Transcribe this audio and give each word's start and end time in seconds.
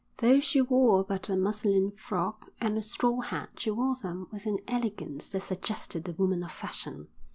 Though 0.17 0.39
she 0.39 0.61
wore 0.63 1.03
but 1.03 1.29
a 1.29 1.35
muslin 1.37 1.91
frock 1.95 2.49
and 2.59 2.75
a 2.75 2.81
straw 2.81 3.21
hat 3.21 3.51
she 3.59 3.69
wore 3.69 3.93
them 3.95 4.27
with 4.31 4.47
an 4.47 4.57
elegance 4.67 5.29
that 5.29 5.41
suggested 5.41 6.05
the 6.05 6.13
woman 6.13 6.43
of 6.43 6.51
fashion. 6.51 7.07